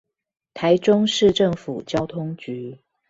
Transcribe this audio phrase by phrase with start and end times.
[0.55, 2.79] 臺中市政府交通局